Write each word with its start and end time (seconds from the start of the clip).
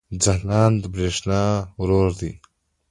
ځلاند 0.23 0.77
د 0.81 0.83
برېښنا 0.93 1.43
ورور 1.79 2.11
دی 2.19 2.31